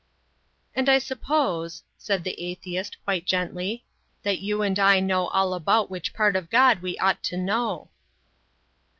"And 0.73 0.89
I 0.89 0.97
suppose," 0.97 1.83
said 1.95 2.23
the 2.23 2.31
atheist, 2.43 2.97
quite 3.03 3.23
gently, 3.27 3.85
"that 4.23 4.39
you 4.39 4.63
and 4.63 4.79
I 4.79 4.99
know 4.99 5.27
all 5.27 5.53
about 5.53 5.91
which 5.91 6.11
part 6.15 6.35
of 6.35 6.49
God 6.49 6.81
we 6.81 6.97
ought 6.97 7.21
to 7.21 7.37
know." 7.37 7.91